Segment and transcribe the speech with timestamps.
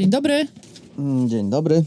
[0.00, 0.46] Dzień dobry.
[0.98, 1.84] Mm, Dzień dobry.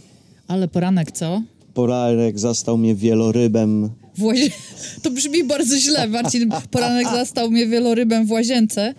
[0.48, 1.42] Ale poranek co?
[1.74, 3.90] Poranek zastał mnie wielorybem.
[4.18, 4.50] W łazie...
[5.04, 6.08] To brzmi bardzo źle.
[6.08, 8.94] Marcin poranek zastał mnie wielorybem w łazience.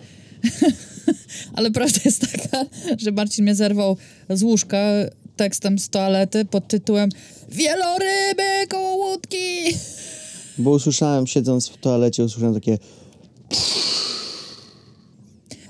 [1.55, 2.65] Ale prawda jest taka,
[2.97, 3.97] że Marcin mnie zerwał
[4.29, 4.77] z łóżka
[5.35, 7.09] tekstem z toalety pod tytułem
[7.49, 9.77] Wieloryby koło łódki.
[10.57, 12.77] Bo usłyszałem, siedząc w toalecie, usłyszałem takie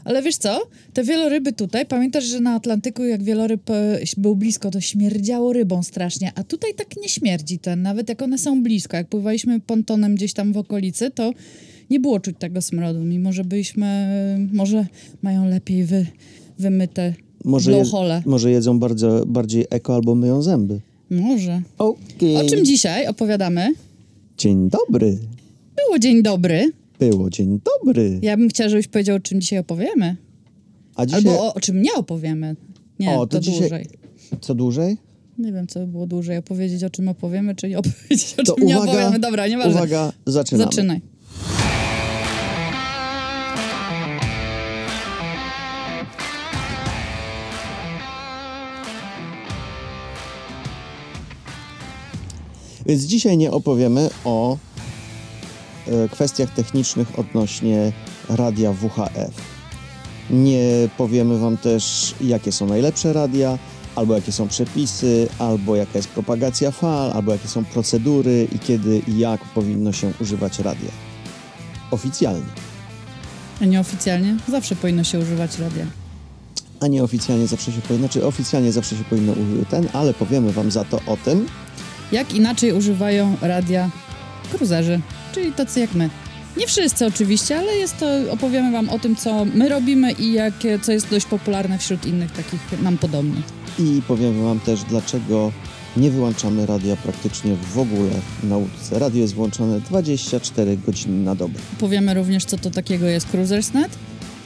[0.06, 0.68] Ale wiesz co?
[0.94, 5.84] Te wieloryby tutaj, pamiętasz, że na Atlantyku jak wieloryb e, był blisko, to śmierdziało rybą
[5.84, 8.98] strasznie, a tutaj tak nie śmierdzi ten, nawet jak one są blisko.
[8.98, 11.34] Jak pływaliśmy pontonem gdzieś tam w okolicy, to
[11.90, 14.08] nie było czuć tego smrodu, mimo że byliśmy,
[14.54, 14.86] może
[15.22, 16.06] mają lepiej wy,
[16.60, 17.14] wymyte
[17.46, 17.84] może, je,
[18.26, 20.82] może jedzą bardzo, bardziej eko albo myją zęby.
[21.10, 21.62] Może.
[21.78, 22.38] Okej.
[22.38, 23.74] O czym dzisiaj opowiadamy?
[24.38, 25.18] Dzień dobry.
[25.76, 26.72] Było dzień dobry.
[27.00, 28.20] Było dzień dobry.
[28.22, 30.16] Ja bym chciała, żebyś powiedział, o czym dzisiaj opowiemy.
[30.96, 31.18] A dzisiaj...
[31.20, 32.56] Albo o, o czym nie opowiemy.
[33.00, 33.88] Nie, O, to, to dzisiaj- dłużej.
[34.42, 34.98] Co dłużej?
[35.38, 38.56] Nie wiem, co by było dłużej, opowiedzieć o czym opowiemy, czy nie opowiedzieć o To
[38.56, 39.20] czym nie uwaga, opowiemy.
[39.20, 39.72] Dobra, nieważne.
[39.74, 40.64] Uwaga, zaczynamy.
[40.72, 41.02] Zaczynaj.
[52.86, 54.58] Więc dzisiaj nie opowiemy o
[56.12, 57.92] kwestiach technicznych odnośnie
[58.30, 59.32] radia WHF.
[60.30, 63.58] Nie powiemy Wam też, jakie są najlepsze radia,
[63.96, 69.02] albo jakie są przepisy, albo jaka jest propagacja fal, albo jakie są procedury i kiedy
[69.08, 70.90] i jak powinno się używać radia.
[71.92, 72.50] Oficjalnie.
[73.62, 74.38] A nieoficjalnie?
[74.48, 75.86] Zawsze powinno się używać radia.
[76.80, 80.72] A nieoficjalnie zawsze się powinno, czy oficjalnie zawsze się powinno użyć ten, ale powiemy Wam
[80.72, 81.48] za to o tym,
[82.12, 83.90] Jak inaczej używają radia
[84.52, 85.02] cruiserzy,
[85.36, 86.10] czyli tacy jak my.
[86.58, 90.80] Nie wszyscy oczywiście, ale jest to, opowiemy wam o tym, co my robimy i jakie,
[90.80, 93.44] co jest dość popularne wśród innych takich nam podobnych.
[93.80, 95.52] I powiemy Wam też, dlaczego
[95.98, 98.10] nie wyłączamy radia praktycznie w ogóle
[98.44, 99.00] na łódce.
[99.00, 101.60] Radio jest włączone 24 godziny na dobę.
[101.80, 103.98] Powiemy również, co to takiego jest Cruisersnet,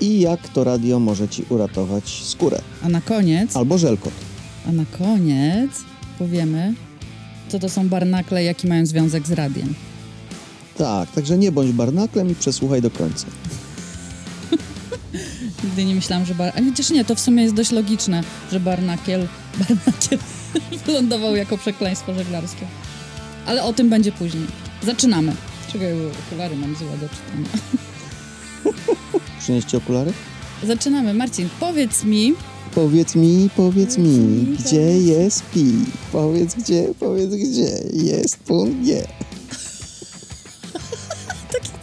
[0.01, 4.13] I jak to radio może Ci uratować skórę a na koniec, albo żelkot.
[4.67, 5.71] a na koniec
[6.19, 6.73] powiemy,
[7.49, 9.73] co to są barnakle, jaki mają związek z radiem.
[10.79, 13.25] Tak, także nie bądź barnaklem i przesłuchaj do końca.
[15.63, 16.53] Nigdy nie myślałam, że bar...
[16.55, 19.27] A chociaż nie, to w sumie jest dość logiczne, że barnakiel,
[19.59, 20.19] barnakiel
[20.85, 22.65] wylądował jako przekleństwo żeglarskie.
[23.45, 24.43] Ale o tym będzie później.
[24.83, 25.35] Zaczynamy.
[25.71, 25.93] Czekaj,
[26.27, 27.49] okulary mam złe do czytania.
[29.39, 30.13] Przynieść Ci okulary?
[30.63, 31.13] Zaczynamy.
[31.13, 32.33] Marcin, powiedz mi,
[32.75, 35.71] Powiedz mi, powiedz mi, gdzie jest pi?
[36.11, 39.07] Powiedz gdzie, powiedz gdzie jest punkt G.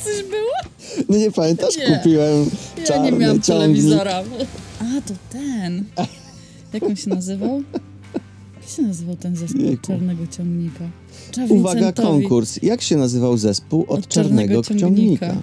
[0.06, 0.52] coś było?
[1.08, 1.76] No nie pamiętasz?
[1.76, 1.96] Nie.
[1.96, 2.46] Kupiłem
[2.78, 3.76] Ja czarny nie miałam ciągnik.
[3.82, 4.22] telewizora.
[4.80, 5.84] A, to ten.
[6.72, 7.62] Jak on się nazywał?
[8.60, 9.86] Jak się nazywał ten zespół od Jejku.
[9.86, 10.84] czarnego ciągnika?
[11.30, 12.08] Trzeba Uwaga, Vincentowi.
[12.22, 12.58] konkurs.
[12.62, 15.34] Jak się nazywał zespół od, czarnego, ciągnika?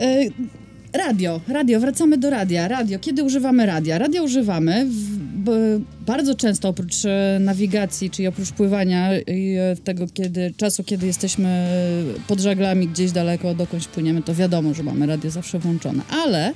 [0.00, 0.24] E,
[0.92, 2.68] radio, radio, wracamy do radia.
[2.68, 3.98] Radio, kiedy używamy radia?
[3.98, 5.19] Radia używamy w,
[6.06, 9.22] bardzo często oprócz e, nawigacji, czyli oprócz pływania e,
[9.84, 11.68] tego kiedy, czasu, kiedy jesteśmy
[12.28, 16.02] pod żaglami gdzieś daleko, dokądś płyniemy, to wiadomo, że mamy radio zawsze włączone.
[16.24, 16.52] Ale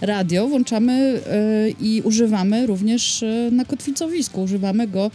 [0.00, 4.42] radio włączamy e, i używamy również na kotwicowisku.
[4.42, 5.10] Używamy go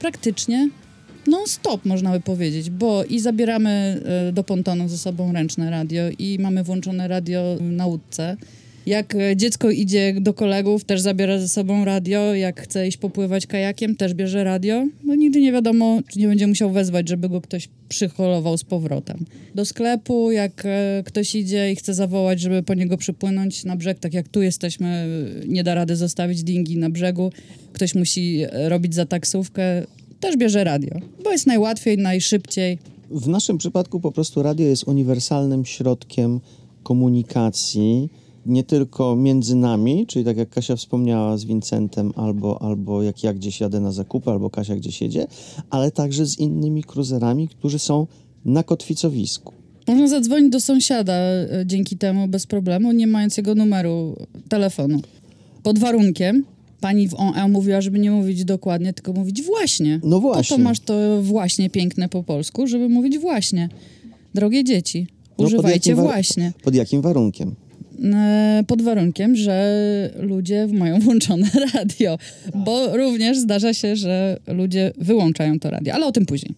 [0.00, 0.68] praktycznie
[1.26, 4.02] non-stop, można by powiedzieć, bo i zabieramy
[4.32, 8.36] do pontonu ze sobą ręczne radio i mamy włączone radio na łódce.
[8.86, 12.34] Jak e, dziecko idzie do kolegów, też zabiera ze sobą radio.
[12.34, 14.86] Jak chce iść popływać kajakiem, też bierze radio.
[15.04, 19.24] No nigdy nie wiadomo, czy nie będzie musiał wezwać, żeby go ktoś przyholował z powrotem.
[19.54, 23.98] Do sklepu, jak e, ktoś idzie i chce zawołać, żeby po niego przypłynąć na brzeg,
[23.98, 25.08] tak jak tu jesteśmy,
[25.48, 27.32] nie da rady zostawić dingi na brzegu.
[27.72, 29.62] Ktoś musi e, robić za taksówkę,
[30.20, 32.78] też bierze radio, bo jest najłatwiej, najszybciej.
[33.10, 36.40] W naszym przypadku po prostu radio jest uniwersalnym środkiem
[36.82, 38.08] komunikacji,
[38.46, 43.34] nie tylko między nami, czyli tak jak Kasia wspomniała z Vincentem, albo, albo jak ja
[43.34, 45.26] gdzieś jadę na zakupy, albo Kasia gdzieś jedzie,
[45.70, 48.06] ale także z innymi kruzerami, którzy są
[48.44, 49.52] na kotwicowisku.
[49.88, 54.16] Można zadzwonić do sąsiada e, dzięki temu bez problemu, nie mając jego numeru
[54.48, 55.00] telefonu.
[55.62, 56.44] Pod warunkiem,
[56.80, 60.00] pani w OE mówiła, żeby nie mówić dokładnie, tylko mówić właśnie.
[60.04, 60.56] No Po właśnie.
[60.56, 63.68] to masz to właśnie piękne po polsku, żeby mówić właśnie.
[64.34, 65.06] Drogie dzieci,
[65.38, 66.52] No, używajcie właśnie.
[66.62, 67.54] Pod jakim warunkiem?
[68.14, 72.18] E, Pod warunkiem, że ludzie mają włączone radio,
[72.54, 76.54] bo również zdarza się, że ludzie wyłączają to radio, ale o tym później.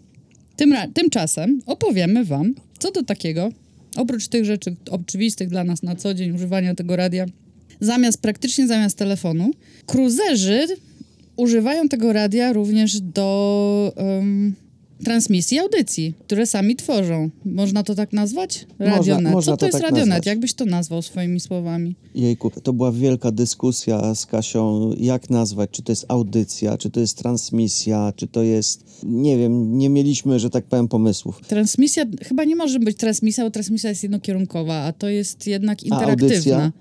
[0.57, 3.51] Tym, tymczasem opowiemy Wam, co do takiego,
[3.97, 7.27] oprócz tych rzeczy oczywistych dla nas na co dzień, używania tego radia,
[7.81, 9.51] zamiast praktycznie zamiast telefonu,
[9.87, 10.67] cruiserzy
[11.37, 14.55] używają tego radia również do um,
[15.05, 17.31] transmisji audycji, które sami tworzą.
[17.45, 18.67] Można to tak nazwać?
[18.79, 19.33] Radionet.
[19.33, 20.09] można Co to, to jest tak Radionet?
[20.09, 20.27] nazwać.
[20.27, 21.97] Jakbyś to nazwał swoimi słowami?
[22.15, 27.01] Jejku, to była wielka dyskusja z Kasią, jak nazwać, czy to jest audycja, czy to
[27.01, 31.41] jest transmisja, czy to jest, nie wiem, nie mieliśmy, że tak powiem, pomysłów.
[31.49, 35.85] Transmisja, chyba nie może być transmisja, bo transmisja jest jednokierunkowa, a to jest jednak A
[35.85, 36.27] interaktywna.
[36.35, 36.73] audycja?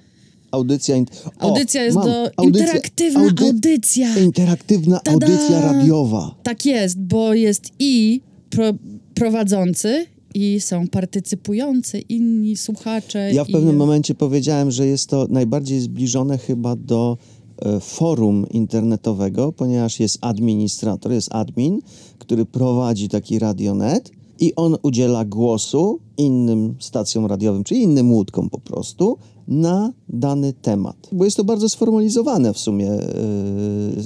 [0.56, 1.06] Audycja, in...
[1.40, 2.06] o, Audycja jest mam.
[2.06, 2.26] do...
[2.38, 4.18] Audycja- interaktywna audy- audycja!
[4.18, 5.28] Interaktywna Tada!
[5.28, 6.36] audycja radiowa.
[6.44, 8.66] Tak jest, bo jest i pro,
[9.14, 13.34] prowadzący, i są partycypujący inni słuchacze.
[13.34, 13.52] Ja w i...
[13.52, 17.18] pewnym momencie powiedziałem, że jest to najbardziej zbliżone chyba do
[17.58, 21.82] e, forum internetowego, ponieważ jest administrator, jest admin,
[22.20, 28.60] który prowadzi taki radionet i on udziela głosu innym stacjom radiowym, czy innym łódkom po
[28.60, 30.96] prostu, na dany temat.
[31.12, 33.00] Bo jest to bardzo sformalizowane w sumie e,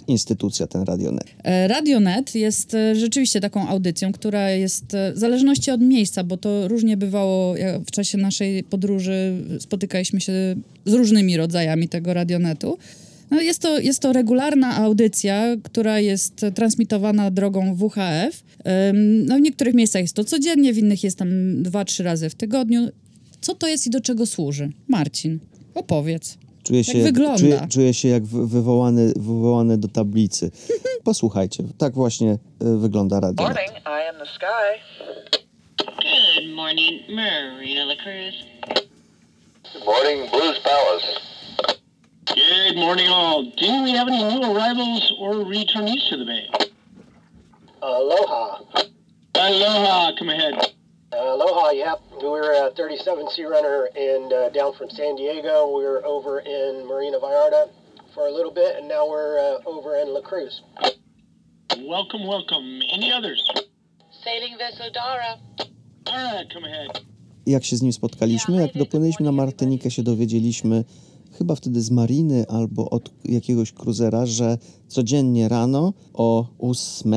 [0.08, 1.24] instytucja, ten radionet.
[1.44, 6.68] E, Radionet jest e, rzeczywiście taką audycją, która jest w zależności od miejsca, bo to
[6.68, 7.56] różnie bywało
[7.88, 10.56] w czasie naszej podróży, spotykaliśmy się
[10.86, 12.78] z różnymi rodzajami tego radionetu.
[13.32, 18.44] No jest, to, jest to regularna audycja, która jest transmitowana drogą WHF.
[19.26, 21.30] No w niektórych miejscach jest to codziennie, w innych jest tam
[21.64, 22.90] dwa, trzy razy w tygodniu.
[23.42, 24.70] Co to jest i do czego służy?
[24.88, 25.40] Marcin,
[25.76, 26.38] opowiedz.
[26.64, 27.38] Czuję się Jak wygląda?
[27.40, 30.52] Czuję, czuję się jak wy- wywołany, wywołany do tablicy.
[31.04, 32.38] Posłuchajcie, tak właśnie e,
[32.78, 33.56] wygląda radionet.
[33.58, 34.80] Morning, I am the sky.
[36.36, 38.36] Good morning, Marina La Cruz.
[39.74, 41.06] Good morning, Blues Palace.
[42.36, 43.44] Good morning, all.
[43.44, 46.50] Do we have any new arrivals or returnees to the Bay?
[47.82, 48.60] Aloha.
[49.36, 50.54] Aloha, come ahead.
[51.12, 52.00] Aloha, yep.
[52.22, 55.68] We're a 37 Sea Runner and uh, down from San Diego.
[55.76, 57.70] We were over in Marina Vallarta
[58.14, 60.62] for a little bit, and now we're uh, over in La Cruz.
[61.78, 62.82] Welcome, welcome.
[62.92, 63.42] Any others?
[64.24, 65.38] Sailing vessel Dara.
[66.08, 67.02] All right, come ahead.
[67.46, 70.84] Jak się z nim spotkaliśmy, jak dopłynęliśmy na Martynikę, się dowiedzieliśmy,
[71.40, 74.58] chyba wtedy z mariny albo od jakiegoś kruzera, że
[74.88, 77.14] codziennie rano o 8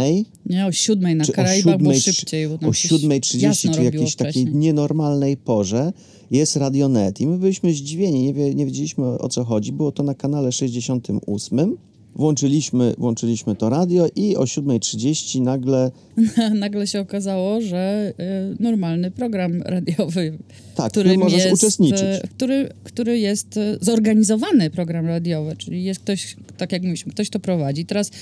[0.46, 2.48] Nie, o siódmej na Karaibach, bo 7.30 szybciej.
[2.48, 4.54] Bo o 7.30 jasno czy jakiejś takiej wcześniej.
[4.54, 5.92] nienormalnej porze
[6.30, 7.20] jest radionet.
[7.20, 9.72] I my byliśmy zdziwieni, nie, wie, nie wiedzieliśmy o co chodzi.
[9.72, 11.76] Było to na kanale 68.
[12.14, 15.90] Włączyliśmy, włączyliśmy to radio i o 7.30 nagle
[16.54, 18.12] nagle się okazało, że
[18.52, 20.38] y, normalny program radiowy,
[20.74, 22.02] Tak, którym możesz jest, uczestniczyć.
[22.24, 27.30] y, który, który jest y, zorganizowany program radiowy, czyli jest ktoś, tak jak mówiliśmy, ktoś
[27.30, 27.84] to prowadzi.
[27.86, 28.12] Teraz, y,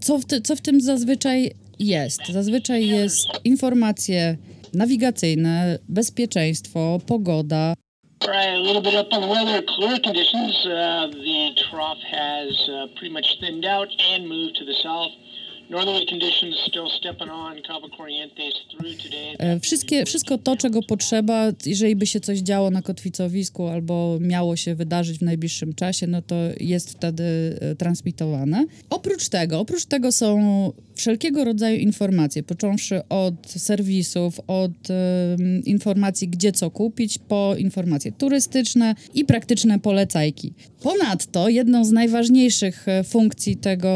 [0.00, 2.20] co w, ty, co w tym zazwyczaj jest?
[2.32, 4.36] Zazwyczaj jest informacje
[4.74, 7.74] nawigacyjne, bezpieczeństwo, pogoda,
[8.22, 9.62] All right, a little bit up on the weather.
[9.66, 10.66] Clear conditions.
[10.66, 15.12] Uh, the trough has uh, pretty much thinned out and moved to the south.
[19.38, 24.56] E, Wszystkie, wszystko to, czego potrzeba, jeżeli by się coś działo na kotwicowisku albo miało
[24.56, 27.24] się wydarzyć w najbliższym czasie, no to jest wtedy
[27.60, 28.66] e, transmitowane.
[28.90, 30.40] Oprócz tego, oprócz tego są
[30.94, 38.94] wszelkiego rodzaju informacje, począwszy od serwisów, od em, informacji, gdzie co kupić, po informacje turystyczne
[39.14, 40.52] i praktyczne polecajki.
[40.82, 43.92] Ponadto jedną z najważniejszych e, funkcji tego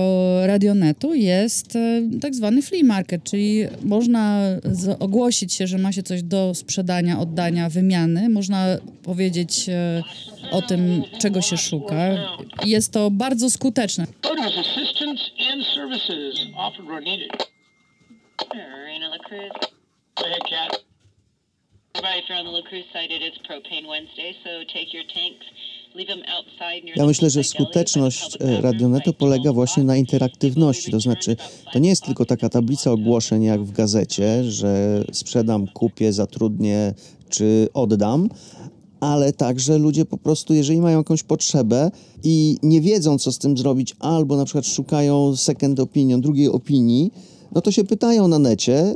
[0.46, 4.40] radionetu jest e, tak zwany flea market, czyli można
[5.00, 8.28] ogłosić się, że ma się coś do sprzedania, oddania, wymiany.
[8.28, 8.66] Można
[9.02, 10.02] powiedzieć e,
[10.50, 11.96] o tym, czego się szuka.
[12.64, 14.06] Jest to bardzo skuteczne.
[14.22, 15.22] Photos, assistance,
[15.52, 17.30] and services offered where needed.
[18.54, 19.52] Marina La Cruz.
[20.16, 20.84] Go ahead, Kat.
[21.94, 25.46] Everybody, on the La Cruz site, it is propane Wednesday, so take your tanks,
[26.96, 30.90] Ja myślę, że skuteczność e, radionetu polega 12 właśnie na interaktywności.
[30.90, 31.36] To znaczy,
[31.72, 36.94] to nie jest tylko taka tablica ogłoszeń jak w gazecie, że sprzedam, kupię, zatrudnię
[37.28, 38.28] czy oddam,
[39.00, 41.90] ale także ludzie po prostu, jeżeli mają jakąś potrzebę
[42.24, 47.10] i nie wiedzą, co z tym zrobić, albo na przykład szukają second opinion, drugiej opinii,
[47.52, 48.94] no to się pytają na necie, e,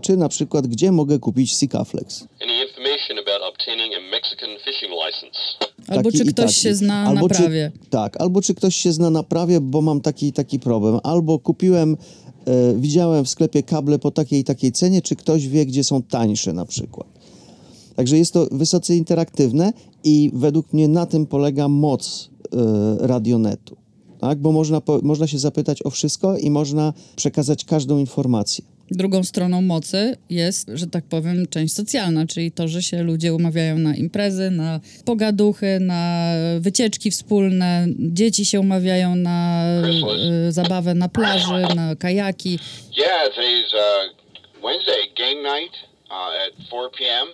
[0.00, 2.26] czy na przykład, gdzie mogę kupić Sikaflex.
[2.42, 5.63] Any information about obtaining a Mexican fishing license?
[5.88, 6.54] Albo czy ktoś taki.
[6.60, 7.72] się zna Albo na czy- prawie.
[7.90, 10.98] Tak, albo czy ktoś się zna na prawie, bo mam taki taki problem.
[11.02, 11.96] Albo kupiłem,
[12.44, 16.02] e, widziałem w sklepie kable po takiej i takiej cenie, czy ktoś wie, gdzie są
[16.02, 17.06] tańsze na przykład.
[17.96, 19.72] Także jest to wysoce interaktywne
[20.04, 23.76] i według mnie na tym polega moc e, radionetu.
[24.20, 24.38] Tak?
[24.38, 28.64] Bo można, po, można się zapytać o wszystko i można przekazać każdą informację.
[28.90, 33.78] Drugą stroną mocy jest, że tak powiem, część socjalna, czyli to, że się ludzie umawiają
[33.78, 39.64] na imprezy, na pogaduchy, na wycieczki wspólne, dzieci się umawiają na
[40.48, 42.58] e, zabawę na plaży, na kajaki.
[42.96, 45.74] Yeah, today's uh, Wednesday, game night
[46.10, 47.28] uh, at 4 p.m.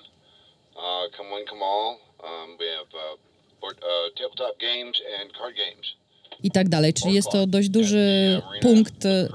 [0.76, 1.99] Uh, come one, come all.
[2.23, 3.16] Um, we have uh,
[3.61, 6.00] board, uh, tabletop games and card games.
[6.42, 6.95] i tak dalej.
[6.95, 9.28] Czyli jest to dość duży punkt e.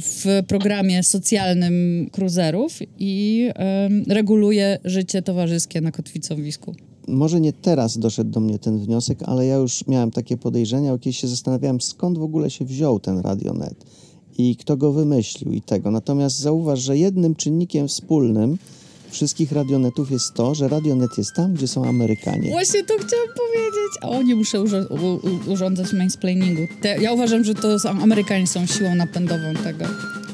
[0.00, 6.74] w programie socjalnym cruiserów i em, reguluje życie towarzyskie na kotwicowisku.
[7.08, 11.18] Może nie teraz doszedł do mnie ten wniosek, ale ja już miałem takie podejrzenia, kiedyś
[11.18, 13.84] się zastanawiałem, skąd w ogóle się wziął ten Radionet
[14.38, 15.90] i kto go wymyślił i tego.
[15.90, 18.58] Natomiast zauważ, że jednym czynnikiem wspólnym
[19.16, 22.50] wszystkich radionetów jest to, że radionet jest tam, gdzie są Amerykanie.
[22.50, 23.92] Właśnie to chciałam powiedzieć.
[24.02, 24.64] O, nie muszę
[25.46, 26.62] urządzać mansplainingu.
[26.80, 29.84] Te, ja uważam, że to są, Amerykanie są siłą napędową tego.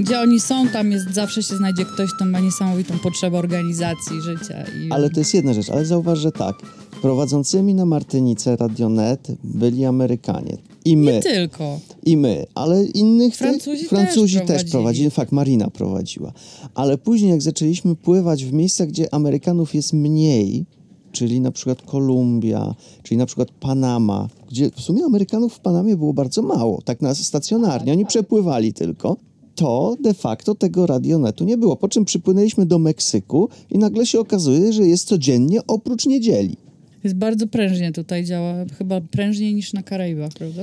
[0.01, 4.65] Gdzie oni są, tam jest, zawsze się znajdzie ktoś, kto ma niesamowitą potrzebę organizacji życia.
[4.65, 6.57] I, Ale to jest jedna rzecz, ale zauważ, że tak,
[7.03, 10.72] prowadzącymi na Martynicę Radionet byli Amerykanie.
[10.85, 11.12] I my.
[11.12, 11.81] Nie tylko.
[12.05, 14.71] I my, ale innych Francuzi Francuzi też też, prowadzili.
[14.71, 15.11] prowadzili.
[15.11, 16.33] Fakt, Marina prowadziła.
[16.75, 20.65] Ale później, jak zaczęliśmy pływać w miejscach, gdzie Amerykanów jest mniej,
[21.12, 26.12] czyli na przykład Kolumbia, czyli na przykład Panama, gdzie w sumie Amerykanów w Panamie było
[26.12, 29.17] bardzo mało, tak na stacjonarnie, oni przepływali tylko,
[29.55, 31.77] to de facto tego radionetu nie było.
[31.77, 36.57] Po czym przypłynęliśmy do Meksyku i nagle się okazuje, że jest codziennie oprócz niedzieli.
[37.05, 38.55] Jest bardzo prężnie tutaj działa.
[38.79, 40.63] Chyba prężniej niż na Karaibach, prawda?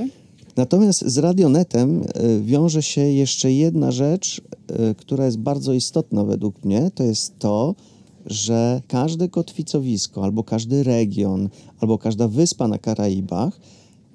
[0.55, 4.41] Natomiast z Radionetem y, wiąże się jeszcze jedna rzecz,
[4.91, 7.75] y, która jest bardzo istotna według mnie, to jest to,
[8.25, 13.59] że każde kotwicowisko, albo każdy region, albo każda wyspa na Karaibach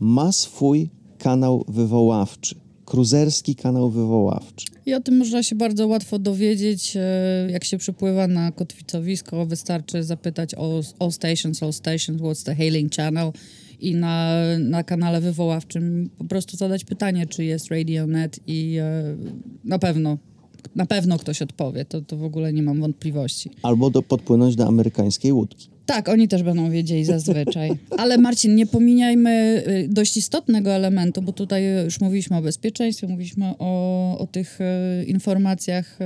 [0.00, 4.66] ma swój kanał wywoławczy, kruzerski kanał wywoławczy.
[4.86, 9.46] I o tym można się bardzo łatwo dowiedzieć, e, jak się przypływa na kotwicowisko.
[9.46, 13.32] Wystarczy zapytać o all stations, all stations, what's the hailing channel
[13.80, 19.16] i na, na kanale wywoławczym po prostu zadać pytanie, czy jest RadioNet i e,
[19.64, 20.18] na pewno,
[20.74, 21.84] na pewno ktoś odpowie.
[21.84, 23.50] To, to w ogóle nie mam wątpliwości.
[23.62, 25.73] Albo do, podpłynąć do amerykańskiej łódki.
[25.86, 27.70] Tak, oni też będą wiedzieli zazwyczaj.
[27.98, 33.54] Ale Marcin, nie pominiajmy y, dość istotnego elementu, bo tutaj już mówiliśmy o bezpieczeństwie, mówiliśmy
[33.58, 35.98] o, o tych y, informacjach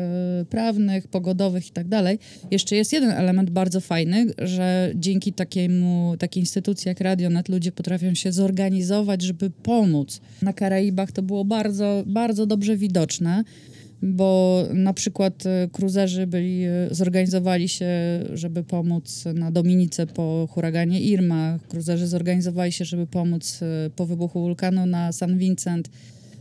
[0.42, 2.18] y, prawnych, pogodowych i tak dalej.
[2.50, 8.14] Jeszcze jest jeden element bardzo fajny, że dzięki takiemu, takiej instytucji jak Radionet ludzie potrafią
[8.14, 10.20] się zorganizować, żeby pomóc.
[10.42, 13.44] Na Karaibach to było bardzo, bardzo dobrze widoczne
[14.02, 17.86] bo na przykład e, cruiserzy byli, e, zorganizowali się,
[18.34, 24.40] żeby pomóc na Dominice po huraganie Irma, cruiserzy zorganizowali się, żeby pomóc e, po wybuchu
[24.40, 25.90] wulkanu na San Vincent.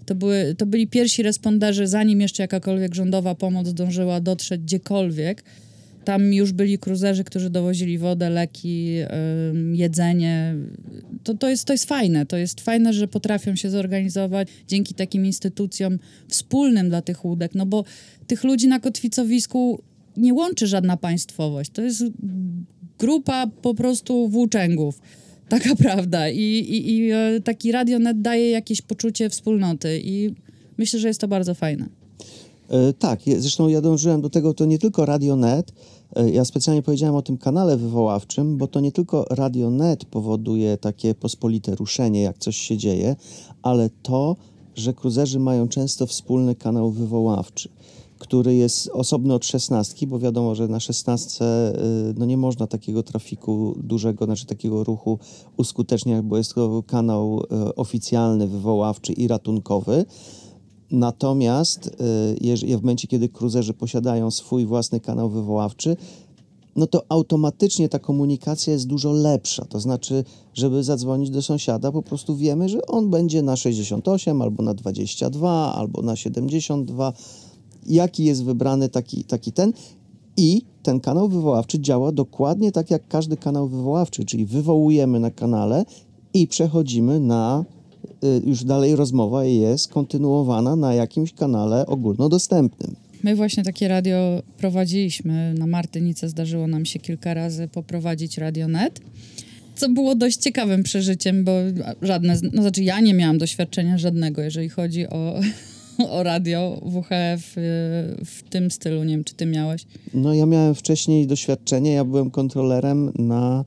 [0.06, 5.44] To, były, to byli pierwsi responderzy, zanim jeszcze jakakolwiek rządowa pomoc zdążyła dotrzeć gdziekolwiek.
[6.08, 8.96] Tam już byli cruiserzy, którzy dowozili wodę, leki,
[9.74, 10.56] jedzenie.
[11.24, 12.26] To, to, jest, to jest fajne.
[12.26, 17.56] To jest fajne, że potrafią się zorganizować dzięki takim instytucjom wspólnym dla tych łódek.
[17.56, 17.84] No bo
[18.28, 19.82] tych ludzi na kotwicowisku
[20.18, 21.72] nie łączy żadna państwowość.
[21.72, 22.04] To jest
[23.00, 25.02] grupa po prostu włóczęgów.
[25.50, 26.30] Taka prawda.
[26.30, 30.36] I, i, i e, taki radionet daje jakieś poczucie wspólnoty i
[30.78, 31.90] myślę, że jest to bardzo fajne.
[32.70, 35.74] E, Tak, zresztą ja dążyłem do tego, to nie tylko Radionet,
[36.16, 41.16] e, ja specjalnie powiedziałem o tym kanale wywoławczym, bo to nie tylko Radionet powoduje takie
[41.16, 43.16] pospolite ruszenie, jak coś się dzieje,
[43.62, 44.36] ale to,
[44.76, 47.70] że cruzerzy mają często wspólny kanał wywoławczy,
[48.20, 51.74] który jest osobny od szesnastki, bo wiadomo, że na szesnastce
[52.10, 55.20] y, no nie można takiego trafiku dużego, znaczy takiego ruchu
[55.58, 57.44] uskuteczniać, bo jest to kanał
[57.76, 60.06] oficjalny, wywoławczy i ratunkowy.
[60.91, 61.88] Natomiast
[62.67, 65.98] y, w momencie, kiedy cruzerzy posiadają swój własny kanał wywoławczy,
[66.75, 69.65] no to automatycznie ta komunikacja jest dużo lepsza.
[69.65, 74.63] To znaczy, żeby zadzwonić do sąsiada, po prostu wiemy, że on będzie na 68 albo
[74.63, 77.13] na 22 albo na 72.
[77.86, 79.74] Jaki jest wybrany taki, taki ten.
[80.38, 85.86] I ten kanał wywoławczy działa dokładnie tak jak każdy kanał wywoławczy, czyli wywołujemy na kanale
[86.34, 87.65] i przechodzimy na
[88.46, 92.96] już dalej rozmowa jest kontynuowana na jakimś kanale ogólnodostępnym.
[93.24, 95.54] My właśnie takie radio prowadziliśmy.
[95.54, 99.02] Na Martynice zdarzyło nam się kilka razy poprowadzić radionet.
[99.76, 101.52] Co było dość ciekawym przeżyciem, bo
[102.02, 105.40] żadne, no znaczy ja nie miałam doświadczenia żadnego, jeżeli chodzi o,
[106.10, 107.62] o radio WHF y,
[108.26, 109.04] w tym stylu.
[109.04, 109.86] Nie wiem, czy ty miałeś.
[110.14, 113.66] No ja miałem wcześniej doświadczenie, ja byłem kontrolerem na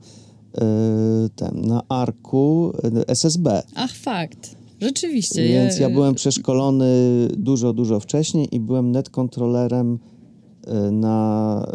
[0.57, 3.61] y, tym, na arku y, SSB.
[3.75, 4.55] Ach, fakt.
[4.81, 5.47] Rzeczywiście.
[5.47, 6.87] Więc ja byłem przeszkolony
[7.37, 9.99] dużo, dużo wcześniej i byłem net kontrolerem
[10.67, 11.67] y, na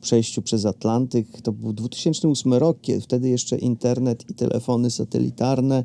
[0.00, 1.26] przejściu przez Atlantyk.
[1.42, 5.84] To był 2008 rok, kiedy wtedy jeszcze internet i telefony satelitarne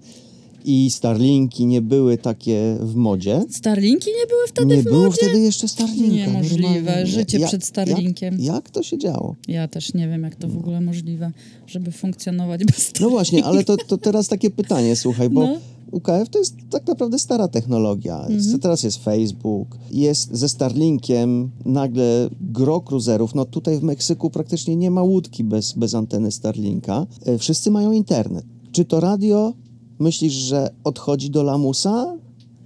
[0.66, 3.46] i Starlinki nie były takie w modzie.
[3.50, 5.18] Starlinki nie były wtedy nie w było modzie?
[5.18, 6.16] wtedy jeszcze Starlinka.
[6.16, 6.74] Niemożliwe.
[6.76, 7.06] normalnie.
[7.08, 8.34] Życie Jak- przed Starlinkiem.
[8.40, 9.36] Jak, jak to się działo?
[9.48, 11.32] Ja też nie wiem, jak to w ogóle możliwe,
[11.68, 15.58] żeby funkcjonować bez No właśnie, ale to, to teraz takie pytanie, słuchaj, bo No.
[15.92, 18.20] UKF to jest tak naprawdę stara technologia.
[18.26, 18.60] Mhm.
[18.60, 23.36] Teraz jest Facebook, jest ze Starlinkiem nagle gro cruiserów.
[23.36, 27.08] No tutaj w Meksyku praktycznie nie ma łódki bez, bez anteny Starlinka.
[27.26, 28.46] E, Wszyscy mają internet.
[28.72, 29.54] Czy to radio
[30.00, 32.18] myślisz, że odchodzi do lamusa?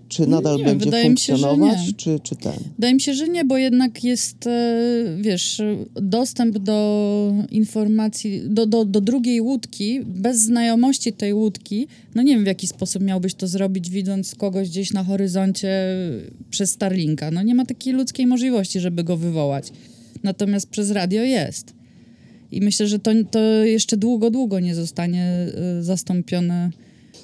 [0.09, 1.93] Czy nadal nie będzie się, funkcjonować, nie.
[1.93, 2.53] czy, czy ten?
[2.75, 4.81] Wydaje mi się, że nie, bo jednak jest, e,
[5.21, 5.61] wiesz,
[5.95, 11.87] dostęp do informacji, do, do, do drugiej łódki, bez znajomości tej łódki.
[12.15, 15.69] No nie wiem, w jaki sposób miałbyś to zrobić, widząc kogoś gdzieś na horyzoncie
[16.49, 17.31] przez Starlinka.
[17.31, 19.71] No nie ma takiej ludzkiej możliwości, żeby go wywołać.
[20.23, 21.73] Natomiast przez radio jest.
[22.51, 26.69] I myślę, że to, to jeszcze długo, długo nie zostanie e, zastąpione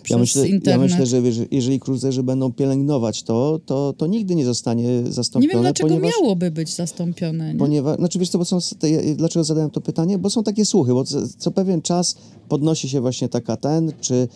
[0.06, 0.92] przez Ja myślę, ja internet.
[0.92, 1.22] myślę, że
[1.52, 5.54] jeżeli- cruiserzy będą pielęgnować to, to, to nigdy nie zostanie nie zastąpione.
[5.54, 6.12] wiem, dlaczego ponieważ...
[6.22, 7.54] miałoby być zastąpione.
[7.54, 7.60] Nie?
[7.60, 10.18] Ponieważ, znaczy wiesz co, bo są, te, ja- dlaczego zadałem to pytanie?
[10.18, 12.16] Bo są takie słuchy, bo co, co pewien czas
[12.50, 14.28] podnosi się właśnie taka ten, czy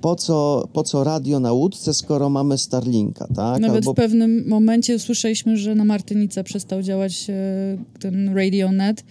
[0.00, 3.60] po co, po co radio na łódce, skoro mamy Starlinka, tak?
[3.60, 9.04] Nawet Albo w pewnym momencie usłyszeliśmy, że na Martynice przestał działać e, ten RadioNet,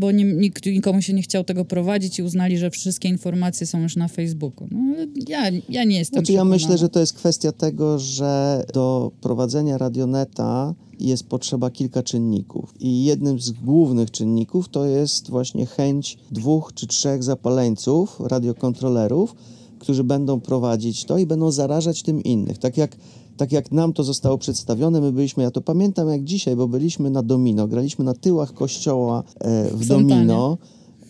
[0.00, 3.82] bo nie, nikt, nikomu się nie chciał tego prowadzić i uznali, że wszystkie informacje są
[3.82, 4.68] już na Facebooku.
[4.70, 4.94] No,
[5.28, 9.78] ja, ja nie jestem Znaczy ja myślę, że to jest kwestia tego, że do prowadzenia
[9.78, 12.74] radioneta jest potrzeba kilka czynników.
[12.80, 19.34] I jednym z głównych czynników to jest właśnie chęć dwóch czy trzech zapaleńców, radiokontrolerów,
[19.78, 22.58] którzy będą prowadzić to i będą zarażać tym innych.
[22.58, 22.96] Tak jak,
[23.40, 27.10] tak jak nam to zostało przedstawione, my byliśmy, ja to pamiętam jak dzisiaj, bo byliśmy
[27.10, 30.58] na domino, graliśmy na tyłach kościoła e, w domino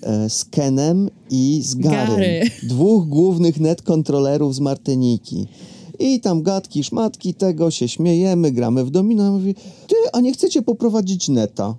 [0.02, 2.16] e, z Kenem i z Garym.
[2.16, 2.42] Gary.
[2.62, 5.46] Dwóch głównych net kontrolerów z Martyniki.
[5.98, 9.24] I tam gadki, szmatki, tego się śmiejemy, gramy w domino.
[9.24, 9.54] Ja Mówi,
[9.86, 11.74] ty, a nie chcecie poprowadzić neta?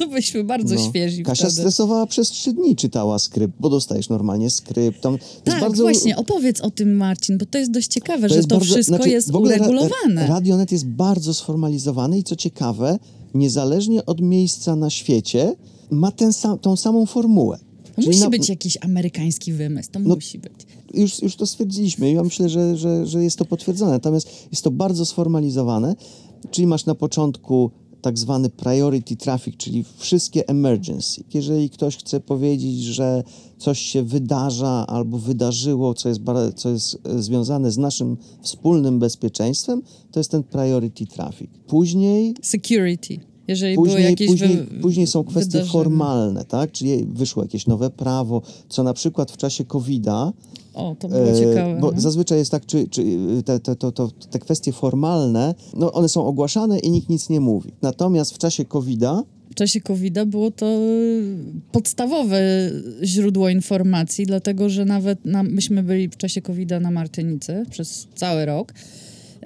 [0.00, 0.88] To byliśmy bardzo No.
[0.88, 1.52] świeżi Kasia wtedy.
[1.60, 5.00] stresowała przez trzy dni, czytała skrypt, bo dostajesz normalnie skrypt.
[5.00, 8.40] Tam, Tak, bardzo, właśnie, opowiedz o tym, Marcin, bo to jest dość ciekawe, to że
[8.42, 10.26] to bardzo- wszystko znaczy, jest ogóle ra- uregulowane.
[10.26, 12.98] Radionet jest bardzo sformalizowany i co ciekawe,
[13.34, 15.54] niezależnie od miejsca na świecie,
[15.90, 17.58] ma ten sam, tą samą formułę.
[17.96, 20.52] to musi na- być jakiś amerykański wymysł, to No, musi być.
[20.94, 22.12] już, już to stwierdziliśmy.
[22.12, 23.90] Ja myślę, że, że, że jest to potwierdzone.
[23.90, 25.94] Natomiast jest to bardzo sformalizowane,
[26.50, 27.70] czyli masz na początku
[28.02, 31.24] tak zwany priority traffic, czyli wszystkie emergency.
[31.34, 33.22] Jeżeli ktoś chce powiedzieć, że
[33.58, 36.20] coś się wydarza albo wydarzyło, co jest,
[36.56, 39.82] co jest e, związane z naszym wspólnym bezpieczeństwem,
[40.12, 41.50] to jest ten priority traffic.
[41.66, 43.29] Później Security.
[43.50, 45.72] Jeżeli były Później, jakieś później, wy, później są kwestie wydarzenia.
[45.72, 46.72] formalne, tak?
[46.72, 50.32] Czyli wyszło jakieś nowe prawo, co na przykład w czasie COVID-a
[50.74, 51.78] O, to było E, ciekawe.
[51.80, 52.00] Bo no.
[52.00, 53.04] zazwyczaj jest tak, czy, czy
[53.44, 57.40] te, te, to, to, te kwestie formalne, no one są ogłaszane i nikt nic nie
[57.40, 57.72] mówi.
[57.82, 61.36] Natomiast w czasie COVID-a W czasie covid było to y,
[61.72, 62.40] podstawowe
[63.02, 68.44] źródło informacji, dlatego że nawet na, myśmy byli w czasie covid na Martynicy przez cały
[68.46, 68.74] rok.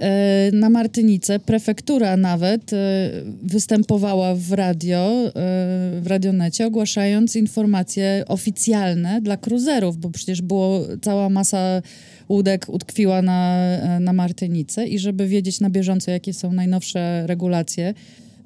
[0.00, 2.76] E, Na Martynice prefektura nawet e,
[3.42, 5.30] występowała w radio, e,
[6.00, 11.82] w radionecie, ogłaszając informacje oficjalne dla kruzerów, bo przecież było cała masa
[12.28, 13.68] łódek utkwiła na,
[14.00, 17.94] na Martynice i żeby wiedzieć na bieżąco, jakie są najnowsze regulacje,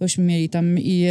[0.00, 1.06] bośmy mieli tam i,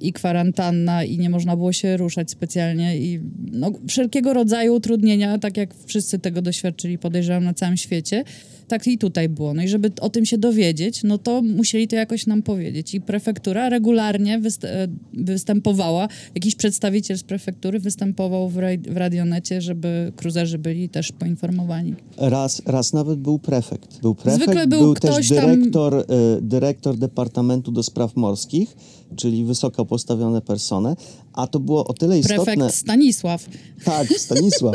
[0.00, 3.20] i kwarantanna i nie można było się ruszać specjalnie i
[3.52, 8.24] no, wszelkiego rodzaju utrudnienia, tak jak wszyscy tego doświadczyli, podejrzewam, na całym świecie,
[8.68, 9.54] tak i tutaj było.
[9.54, 12.94] No i żeby o tym się dowiedzieć, no to musieli to jakoś nam powiedzieć.
[12.94, 19.60] I prefektura regularnie wyst- e, występowała, jakiś przedstawiciel z prefektury występował w, raj- w radionecie,
[19.60, 21.94] żeby cruzerzy byli też poinformowani.
[22.16, 24.00] raz, raz nawet był prefekt.
[24.02, 26.04] Był prefekt, Zwykle był był ktoś też tam- dyrektor, e,
[26.40, 28.76] dyrektor Departamentu do Spraw Morskich,
[29.16, 30.94] czyli wysoko postawione persony,
[31.36, 32.44] a to było o tyle istotne...
[32.44, 33.48] Prefekt Stanisław.
[33.84, 34.74] Tak, Stanisław.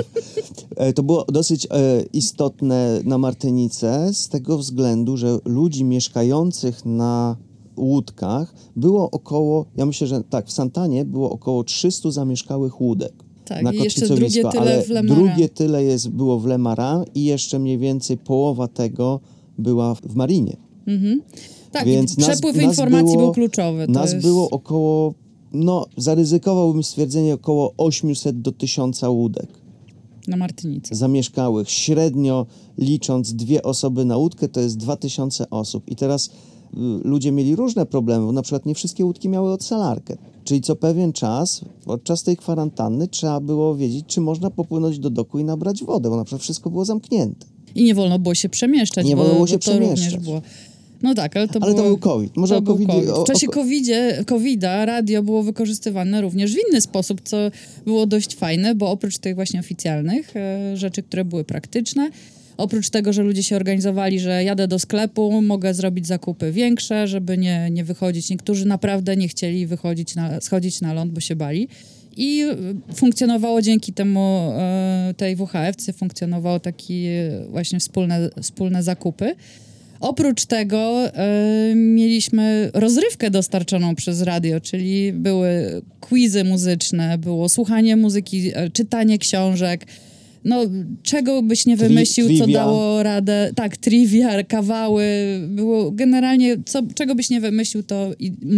[0.76, 1.70] E, To było dosyć e,
[2.14, 7.36] istotne na Martynice z tego względu, że ludzi mieszkających na
[7.78, 13.14] łódkach było około, ja myślę, że tak, w Santanie było około 300 zamieszkałych łódek.
[13.46, 15.16] Tak, na i jeszcze drugie tyle w Le Marin.
[15.26, 19.20] drugie tyle jest, było w Le Marin i jeszcze mniej więcej połowa tego
[19.58, 20.58] była w Marinie.
[21.72, 23.88] Tak, Więc i nas- przepływ nas informacji było- był kluczowy.
[23.88, 24.26] Nas jest...
[24.26, 25.14] było około,
[25.54, 29.48] no zaryzykowałbym stwierdzenie około 800 do 1000 łódek.
[30.28, 30.96] na Martynicy.
[30.96, 31.70] zamieszkałych.
[31.70, 32.46] Średnio
[32.78, 35.92] licząc dwie osoby na łódkę, to jest 2000 osób.
[35.92, 36.32] I teraz y,
[37.04, 40.18] ludzie mieli różne problemy, bo na przykład nie wszystkie łódki miały odsalarkę.
[40.44, 45.40] Czyli co pewien czas, podczas tej kwarantanny, trzeba było wiedzieć, czy można popłynąć do doku
[45.40, 47.46] i nabrać wodę, bo na przykład wszystko było zamknięte.
[47.76, 50.24] I nie wolno było się przemieszczać, Nie bo, wolno było się bo przemieszczać.
[51.04, 51.88] No tak, ale to Ale to było...
[51.88, 52.38] był COVID.
[52.38, 52.88] Może to COVID.
[52.88, 53.10] COVID.
[53.10, 53.48] W czasie
[54.26, 57.38] COVID-a radio było wykorzystywane również w inny sposób, co
[57.86, 62.10] było dość fajne, bo oprócz tych właśnie oficjalnych e, rzeczy, które były praktyczne,
[62.58, 67.38] oprócz tego, że ludzie się organizowali, że jadę do sklepu, mogę zrobić zakupy większe, żeby
[67.38, 68.30] nie, nie wychodzić.
[68.30, 71.68] Niektórzy naprawdę nie chcieli wychodzić, na, schodzić na ląd, bo się bali.
[72.18, 79.36] I e, funkcjonowało dzięki temu, e, tej WHF-ce funkcjonowało takie właśnie wspólne, wspólne zakupy.
[80.02, 88.52] Oprócz tego e, mieliśmy rozrywkę dostarczoną przez radio, czyli były quizy muzyczne, było słuchanie muzyki,
[88.54, 89.86] e, czytanie książek.
[90.46, 90.62] No,
[91.04, 92.60] czego byś nie Tri- wymyślił, co trivia.
[92.60, 93.52] dało radę.
[93.56, 95.06] Tak, trivia, kawały.
[95.48, 98.10] Było generalnie, co, czego byś nie wymyślił, to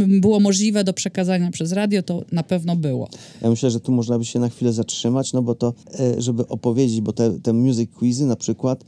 [0.07, 3.09] było możliwe do przekazania przez radio, to na pewno było.
[3.41, 6.47] Ja myślę, że tu można by się na chwilę zatrzymać, no bo to, e, żeby
[6.47, 8.83] opowiedzieć, bo te, te music quizy na przykład,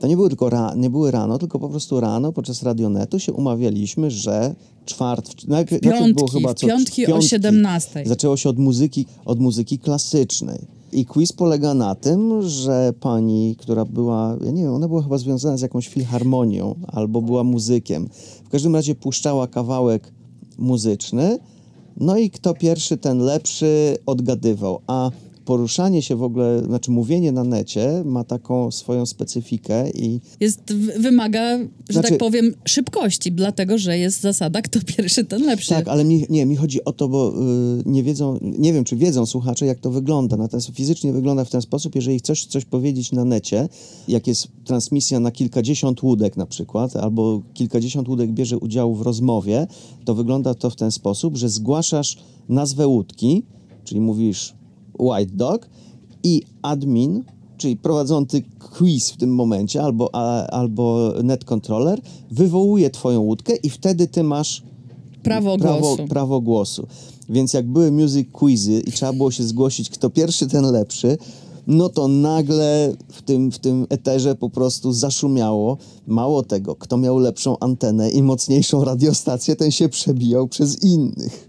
[0.00, 3.32] to nie były tylko ra, nie były rano, tylko po prostu rano podczas radionetu się
[3.32, 8.02] umawialiśmy, że czwart, najpierw, najpierw było Piątki, chyba co, piątki o 17.
[8.06, 10.58] Zaczęło się od muzyki, od muzyki klasycznej.
[10.92, 15.18] I quiz polega na tym, że pani, która była, ja nie wiem, ona była chyba
[15.18, 18.08] związana z jakąś filharmonią albo była muzykiem.
[18.44, 20.12] W każdym razie puszczała kawałek
[20.58, 21.38] muzyczny,
[21.96, 24.80] no i kto pierwszy, ten lepszy odgadywał.
[24.86, 25.10] A
[25.50, 31.58] poruszanie się w ogóle, znaczy mówienie na necie ma taką swoją specyfikę i Jest, wymaga,
[31.58, 35.68] że Znaczy- tak powiem, szybkości, dlatego że jest zasada, kto pierwszy, ten lepszy.
[35.68, 38.96] Tak, ale mi, nie, mi chodzi o to, bo y, nie wiedzą, nie wiem, czy
[38.96, 40.36] wiedzą słuchacze, jak to wygląda.
[40.36, 43.68] Natomiast fizycznie wygląda w ten sposób, jeżeli chcesz coś powiedzieć na necie,
[44.08, 49.66] jak jest transmisja na kilkadziesiąt łódek na przykład, albo kilkadziesiąt łódek bierze udział w rozmowie,
[50.04, 52.16] to wygląda to w ten sposób, że zgłaszasz
[52.48, 53.42] nazwę łódki,
[53.84, 54.59] czyli mówisz
[55.00, 55.68] white dog
[56.22, 57.24] i admin,
[57.56, 58.42] czyli prowadzący
[58.78, 64.22] quiz w tym momencie, albo, a, albo net controller, wywołuje twoją łódkę i wtedy ty
[64.22, 64.62] masz
[65.22, 66.06] Prawo prawo, głosu.
[66.06, 66.86] prawo głosu.
[67.28, 71.18] Więc jak były music quizy i trzeba było się zgłosić, kto pierwszy, ten lepszy,
[71.66, 75.78] no to nagle w tym, w tym eterze po prostu zaszumiało.
[76.06, 81.48] Mało tego, kto miał lepszą antenę i mocniejszą radiostację, ten się przebijał przez innych.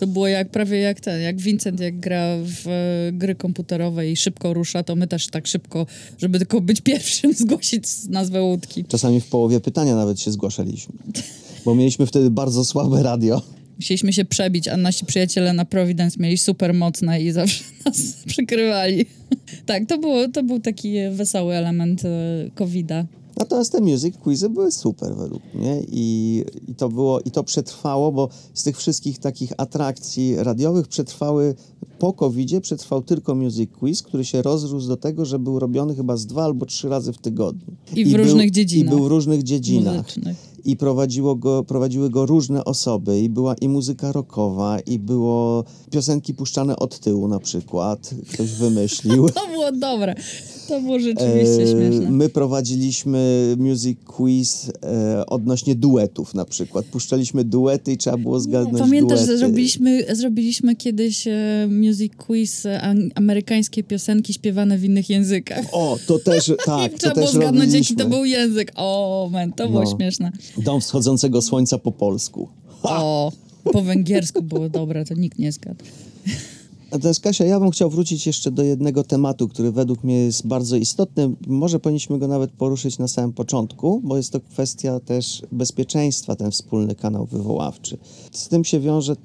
[0.00, 4.16] To było jak prawie jak ten, jak Vincent, jak gra w e, gry komputerowe i
[4.16, 5.86] szybko rusza, to my też tak szybko,
[6.18, 8.84] żeby tylko być pierwszym, zgłosić nazwę łódki.
[8.84, 10.94] Czasami w połowie pytania nawet się zgłaszaliśmy.
[11.64, 13.42] Bo mieliśmy wtedy bardzo słabe radio.
[13.76, 19.06] Musieliśmy się przebić, a nasi przyjaciele na Providence mieli super mocne i zawsze nas przykrywali.
[19.66, 22.08] tak, to, było, to był taki wesoły element e,
[22.54, 23.04] COVID-a.
[23.36, 28.12] Natomiast te music quizy były super według mnie i, i to było, i to przetrwało,
[28.12, 31.54] bo z tych wszystkich takich atrakcji radiowych przetrwały,
[31.98, 36.16] po covid przetrwał tylko music quiz, który się rozrósł do tego, że był robiony chyba
[36.16, 37.66] z dwa albo trzy razy w tygodniu.
[37.96, 39.96] I w różnych dziedzinach I był w różnych dziedzinach.
[39.96, 40.52] Muzycznych.
[40.64, 46.34] I prowadziło go, prowadziły go różne osoby i była i muzyka rockowa i było piosenki
[46.34, 49.28] puszczane od tyłu na przykład, ktoś wymyślił.
[49.42, 50.14] To było dobre.
[50.68, 52.10] To było rzeczywiście E, śmieszne.
[52.10, 56.86] My prowadziliśmy music quiz e, odnośnie duetów na przykład.
[56.86, 59.32] Puszczaliśmy duety i trzeba było zgadnąć Pamiętasz, duety.
[59.32, 65.64] że zrobiliśmy, zrobiliśmy kiedyś e, music quiz e, amerykańskie piosenki śpiewane w innych językach.
[65.72, 68.72] O, to też, tak, to trzeba było też zgadnąć, jaki to był język.
[68.76, 69.96] O, man, to było No.
[69.96, 70.32] śmieszne.
[70.58, 72.48] Dom wschodzącego słońca po polsku.
[72.82, 73.32] O,
[73.72, 75.84] po węgiersku było dobre, to nikt nie zgadł.
[76.92, 80.76] Natomiast Kasia, ja bym chciał wrócić jeszcze do jednego tematu, który według mnie jest bardzo
[80.76, 81.30] istotny.
[81.46, 86.50] Może powinniśmy go nawet poruszyć na samym początku, bo jest to kwestia też bezpieczeństwa, ten
[86.50, 87.98] wspólny kanał wywoławczy.
[88.32, 89.16] Z tym się wiąże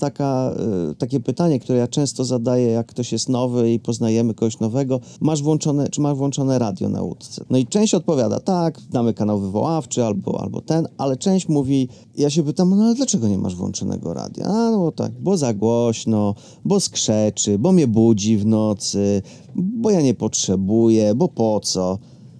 [0.00, 0.54] taka,
[0.90, 5.00] e, takie pytanie, które ja często zadaję, jak ktoś jest nowy i poznajemy kogoś nowego.
[5.20, 7.44] Masz włączone, czy masz włączone radio na łódce?
[7.50, 12.30] No i część odpowiada, tak, mamy kanał wywoławczy albo, albo ten, ale część mówi, ja
[12.30, 14.46] się pytam, no ale dlaczego nie masz włączonego radia?
[14.46, 16.34] A, no tak, bo za głośno,
[16.64, 19.22] bo skrzeczy, bo mnie budzi w nocy,
[19.56, 21.98] bo ja nie potrzebuję, bo po co?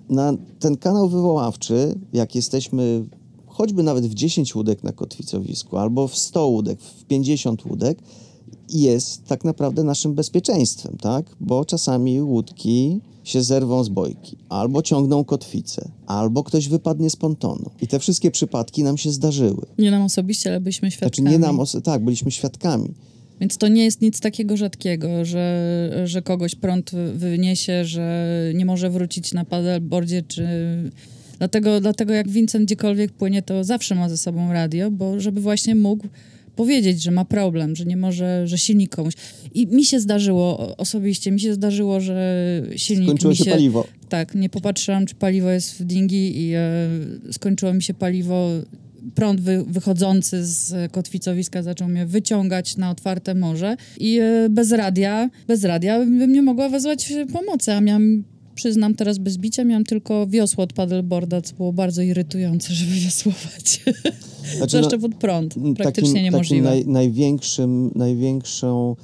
[0.08, 3.04] Na ten kanał wywoławczy, jak jesteśmy
[3.60, 7.98] choćby nawet w 10 łódek na kotwicowisku, albo w 100 łódek, w 50 łódek,
[8.68, 11.36] jest tak naprawdę naszym bezpieczeństwem, tak?
[11.40, 17.70] Bo czasami łódki się zerwą z bojki, albo ciągną kotwicę, albo ktoś wypadnie z pontonu.
[17.82, 19.66] I te wszystkie przypadki nam się zdarzyły.
[19.78, 21.30] Nie nam osobiście, ale byliśmy Znaczy świadkami.
[21.30, 22.94] nie nam, tak, byliśmy świadkami.
[23.40, 28.90] Więc to nie jest nic takiego rzadkiego, że, że kogoś prąd wyniesie, że nie może
[28.90, 30.46] wrócić na paddleboardzie, czy...
[31.40, 35.74] Dlatego, dlatego jak Vincent gdziekolwiek płynie, to zawsze ma ze sobą radio, bo żeby właśnie
[35.74, 36.08] mógł
[36.56, 39.14] powiedzieć, że ma problem, że nie może, że silnik komuś.
[39.54, 42.42] I mi się zdarzyło, osobiście, mi się zdarzyło, że
[42.76, 43.86] silnik Skończyło mi się paliwo.
[44.08, 46.88] Tak, nie popatrzyłam, czy paliwo jest w dingi i e,
[47.32, 48.48] skończyło mi się paliwo.
[49.14, 55.30] Prąd wy, wychodzący z kotwicowiska zaczął mnie wyciągać na otwarte morze i e, bez radia,
[55.48, 60.26] bez radia bym nie mogła wezwać pomocy, a miałam, przyznam teraz bez bicia, miałam tylko
[60.26, 63.80] wiosło od paddleboarda, co było bardzo irytujące, żeby wiosłować.
[64.56, 66.68] Znaczy, Zwłaszcza no, pod prąd, takim, praktycznie takim niemożliwe.
[66.70, 68.96] naj, największym, największą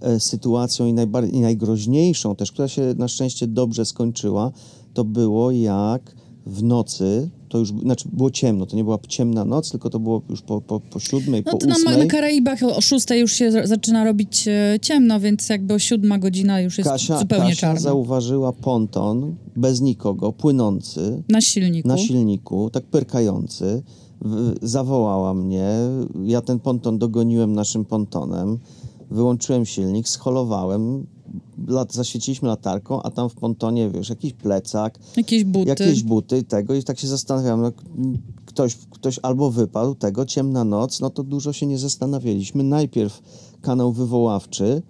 [0.00, 4.52] e, sytuacją i, najbar- i najgroźniejszą też, która się na szczęście dobrze skończyła,
[4.94, 6.14] to było jak
[6.46, 10.22] w nocy, to już, znaczy było ciemno, to nie była ciemna noc, tylko to było
[10.30, 11.98] już po, po, po siódmej, No po to na, ósmej.
[11.98, 16.18] na Karaibach o, 6 już się za- zaczyna robić e, ciemno, więc jakby o siódma
[16.18, 17.80] godzina już jest Kasia, zupełnie Kasia czarno.
[17.80, 21.88] zauważyła ponton bez nikogo, płynący Na silniku.
[21.88, 23.82] na silniku, tak pyrkający.
[24.20, 25.68] W, zawołała mnie.
[26.24, 28.58] Ja ten ponton dogoniłem naszym pontonem.
[29.10, 31.06] Wyłączyłem silnik, scholowałem.
[31.68, 35.68] Lat, zaświeciliśmy latarką, a tam w pontonie, wiesz, jakiś plecak, Jakieś buty.
[35.68, 36.74] jakieś buty tego.
[36.74, 37.72] I tak się zastanawiam, no,
[38.46, 42.62] ktoś, ktoś albo wypadł tego, ciemna noc, no to dużo się nie zastanawialiśmy.
[42.64, 43.22] Najpierw
[43.60, 44.82] kanał wywoławczy,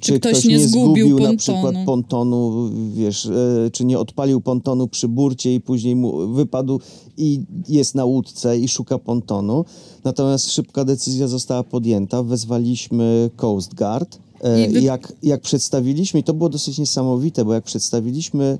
[0.00, 1.36] czy, ktoś nie zgubił na pontonu.
[1.38, 6.80] przykład pontonu, wiesz, e, czy nie odpalił pontonu przy burcie i później mu wypadł
[7.16, 9.64] i jest na łódce i szuka pontonu.
[10.04, 12.22] Natomiast szybka decyzja została podjęta.
[12.22, 14.18] Wezwaliśmy Coast Guard.
[14.40, 18.58] E, wy- jak, jak przedstawiliśmy, i to było dosyć niesamowite, bo jak przedstawiliśmy,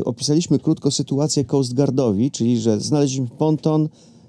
[0.00, 3.88] y, opisaliśmy krótko sytuację Coast Guardowi, czyli że znaleźliśmy ponton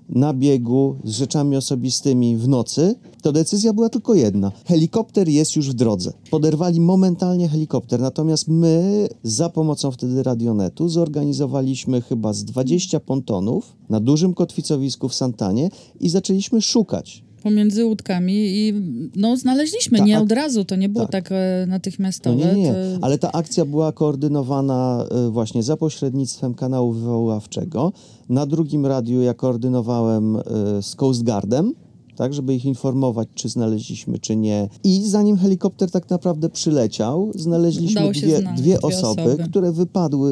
[0.10, 4.52] na biegu z rzeczami osobistymi w nocy, to decyzja była tylko jedna.
[4.66, 6.14] Helikopter jest już w drodze.
[6.32, 14.00] Poderwali momentalnie helikopter, natomiast my za pomocą wtedy radionetu zorganizowaliśmy chyba z 20 pontonów na
[14.00, 17.27] dużym kotwicowisku w Santanie i zaczęliśmy szukać.
[17.44, 18.74] Pomiędzy łódkami i
[19.16, 21.12] no znaleźliśmy, Ta nie od razu, to nie było tak.
[21.12, 22.36] tak, e, No natychmiastowe.
[22.36, 22.72] nie, nie, nie.
[22.74, 22.78] To...
[23.02, 27.92] Ale ta akcja była koordynowana y, właśnie za pośrednictwem kanału wywoławczego.
[28.30, 30.42] Na drugim radiu ja koordynowałem y,
[30.82, 31.74] z Coast Guardem,
[32.18, 34.70] tak, żeby ich informować, czy znaleźliśmy, czy nie.
[34.84, 39.44] I zanim helikopter tak naprawdę przyleciał, znaleźliśmy się dwie, znaleźć dwie, dwie osoby, osoby.
[39.50, 40.32] które wypadły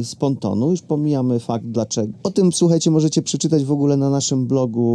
[0.00, 0.70] y, z pontonu.
[0.70, 2.12] Już pomijamy fakt, dlaczego.
[2.22, 4.88] O tym, słuchajcie, możecie przeczytać w ogóle na naszym blogu.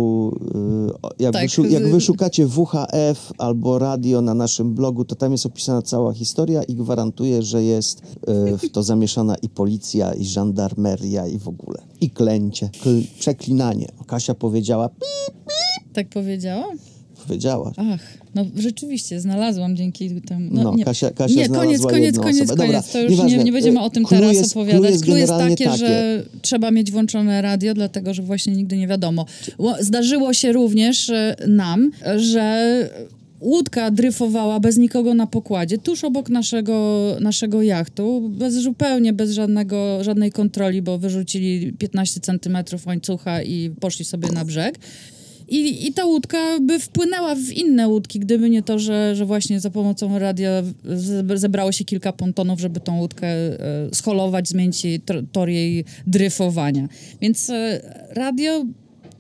[0.90, 5.32] y, o- jak, Tak, wyszu- jak wyszukacie WHF albo radio na naszym blogu, to tam
[5.32, 8.02] jest opisana cała historia i gwarantuję, że jest
[8.54, 11.78] y, w to zamieszana i policja, i żandarmeria, i w ogóle.
[12.02, 13.88] I klęcie, kl- przeklinanie.
[14.08, 15.06] Kasia powiedziała, "Pi",
[15.94, 16.68] Tak powiedziała?
[17.28, 17.72] powiedziała.
[17.78, 18.00] Ach,
[18.36, 20.50] no rzeczywiście, znalazłam dzięki temu.
[20.52, 20.86] No, No, nie.
[20.86, 22.58] Kasia- Kasia nie, koniec, koniec, koniec, osobę.
[22.58, 22.74] koniec.
[22.74, 23.38] Dobra, to już nieważne.
[23.38, 24.92] nie, nie będziemy o tym teraz jest- opowiadać.
[24.92, 25.78] jest Clue jest takie, takie.
[25.78, 29.26] że trzeba mieć włączone radio, dlatego że właśnie nigdy nie wiadomo.
[29.58, 32.90] Ło- Zdarzyło się również e, nam, że
[33.42, 40.04] łódka dryfowała bez nikogo na pokładzie, tuż obok naszego, naszego jachtu, bez, zupełnie bez żadnego,
[40.04, 44.80] żadnej kontroli, bo wyrzucili 15 centymetrów łańcucha i poszli sobie na brzeg.
[45.48, 49.60] I, I ta łódka by wpłynęła w inne łódki, gdyby nie to, że, że właśnie
[49.60, 53.60] za pomocą radia ze- zebrało się kilka pontonów, żeby tą łódkę e,
[53.94, 54.84] scholować, zmienić
[55.32, 56.88] tor jej dryfowania.
[57.22, 58.66] Więc e, radio,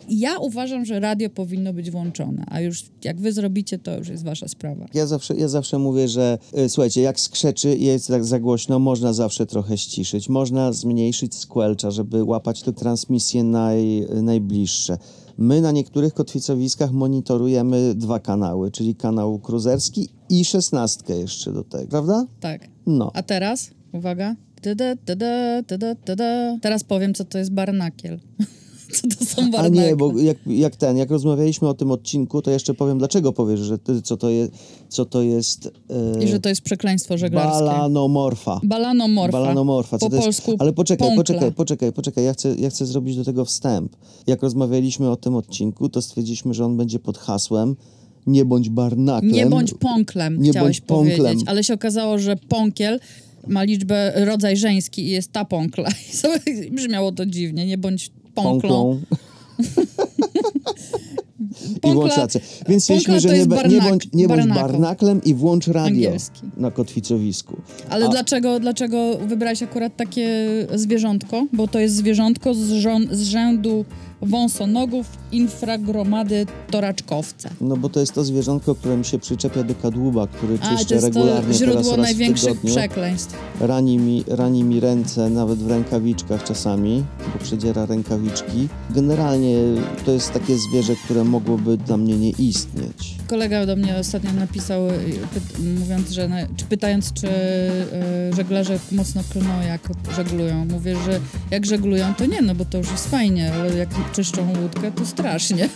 [0.10, 4.24] ja uważam, że radio powinno być włączone, a już jak wy zrobicie, to już jest
[4.24, 4.86] wasza sprawa.
[4.94, 8.80] Ja zawsze, ja zawsze mówię, że y, słuchajcie, jak skrzeczy i jest tak za głośno,
[8.80, 10.30] można zawsze trochę ściszyć.
[10.30, 14.98] Można zmniejszyć squelcha, żeby łapać te transmisje naj, najbliższe.
[15.38, 21.88] My na niektórych kotwicowiskach monitorujemy dwa kanały, czyli kanał kruzerski i szesnastkę jeszcze do tego,
[21.88, 22.26] prawda?
[22.40, 22.68] Tak.
[22.86, 23.12] No.
[23.14, 24.36] A teraz, uwaga.
[24.62, 26.58] Tada, tada, tada, tada.
[26.62, 28.20] Teraz powiem, co to jest barnakiel.
[28.96, 32.52] co to są A nie, bo jak, jak ten, jak rozmawialiśmy o tym odcinku, to
[32.52, 34.52] jeszcze powiem, dlaczego powiesz, że ty, co to jest,
[34.90, 35.72] co to jest
[36.20, 37.66] e, I że to jest przekleństwo żeglarskie.
[37.66, 38.60] balanomorfa.
[38.64, 39.38] Balanomorfa.
[39.40, 39.98] Balanomorfa.
[39.98, 41.24] Co Po polsku Ale poczekaj, pąkla.
[41.24, 42.24] poczekaj, poczekaj, poczekaj.
[42.24, 43.96] Ja chcę, ja chcę zrobić do tego wstęp.
[44.28, 47.76] Jak rozmawialiśmy o tym odcinku, to stwierdziliśmy, że on będzie pod hasłem
[48.28, 49.32] nie bądź barnaklem.
[49.34, 51.18] Nie bądź pąklem, Nie chciałeś bądź pąklem.
[51.18, 51.44] powiedzieć.
[51.48, 53.00] Ale się okazało, że pąkiel
[53.48, 55.90] ma liczbę, rodzaj żeński i jest ta pąkla.
[56.14, 56.40] I sobie
[56.72, 57.66] brzmiało to dziwnie.
[57.66, 59.00] Nie bądź pąklą.
[61.84, 62.42] I włącz rację.
[62.70, 66.42] Więc stwierdziliśmy, że nie, be- nie barnak- bądź, nie bądź barnaklem i włącz radio Angielski.
[66.58, 67.58] na kotwicowisku.
[67.90, 71.46] Ale A- dlaczego, dlaczego wybrałeś akurat takie zwierzątko?
[71.54, 72.58] Bo to jest zwierzątko z,
[73.12, 73.86] z rzędu
[74.26, 77.50] wąsonogów, infragromady, toraczkowce.
[77.62, 80.78] No bo to jest to zwierzątko, które mi się przyczepia do kadłuba, który A, to
[80.78, 82.72] czyszczę jest to regularnie teraz źródło raz w największych tygodniu.
[82.76, 83.36] przekleństw.
[83.60, 88.68] Rani mi, rani mi ręce, nawet w rękawiczkach czasami, bo przedziera rękawiczki.
[88.90, 89.58] Generalnie
[90.06, 93.16] to jest takie zwierzę, które mogłoby dla mnie nie istnieć.
[93.28, 94.94] Kolega do mnie ostatnio napisał, y,
[95.80, 99.82] mówiąc, że, na, czy pytając, czy y, żeglarze mocno klną, jak
[100.16, 100.66] żeglują.
[100.66, 101.20] Mówię, że
[101.52, 105.06] jak żeglują, to nie, no bo to już jest fajnie, ale jak czyszczą łódkę, to
[105.06, 105.70] strasznie.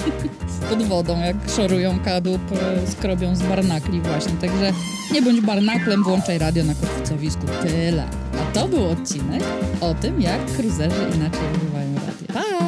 [0.70, 4.32] Pod wodą, jak szorują kadłub, y, skrobią z barnakli właśnie.
[4.32, 4.72] Także
[5.12, 7.46] nie bądź barnaklem, włączaj radio na kotwicowisku.
[7.62, 8.08] Tyle.
[8.42, 9.42] A to był odcinek
[9.80, 12.26] o tym, jak cruiserzy inaczej używają radio.
[12.34, 12.64] Pa!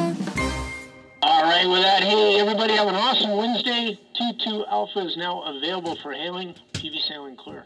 [1.57, 3.97] With that, hey, everybody, have an awesome Wednesday.
[4.47, 6.53] 2-2 Alpha is now available for hailing.
[6.73, 7.63] PV Sailing Clear.